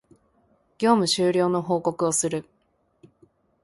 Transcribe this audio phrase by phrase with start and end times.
[0.79, 2.49] 業務終了の報告をする